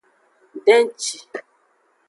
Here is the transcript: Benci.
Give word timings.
Benci. 0.65 1.17